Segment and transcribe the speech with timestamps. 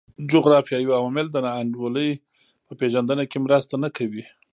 [0.31, 2.11] جغرافیوي عوامل د نا انډولۍ
[2.65, 4.23] په پېژندنه کې مرسته نه کوي.